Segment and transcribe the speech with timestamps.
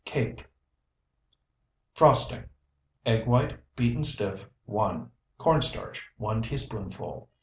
[0.03, 0.47] CAKE
[1.93, 2.45] FROSTING
[3.05, 5.11] Egg white, beaten stiff, 1.
[5.37, 7.29] Corn starch, 1 teaspoonful.